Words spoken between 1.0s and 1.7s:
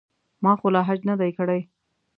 نه دی کړی.